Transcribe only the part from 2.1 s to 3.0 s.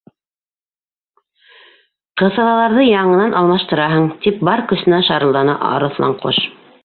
—Ҡыҫалаларҙы